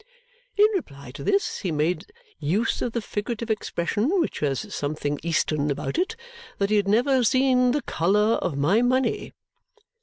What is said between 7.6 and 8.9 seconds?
the colour of my